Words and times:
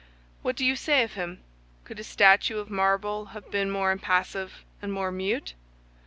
What 0.41 0.55
do 0.55 0.65
you 0.65 0.75
say 0.75 1.03
of 1.03 1.13
him? 1.13 1.41
Could 1.83 1.99
a 1.99 2.03
statue 2.03 2.57
of 2.57 2.71
marble 2.71 3.25
have 3.37 3.51
been 3.51 3.69
more 3.69 3.91
impassive 3.91 4.65
and 4.81 4.91
more 4.91 5.11
mute? 5.11 5.53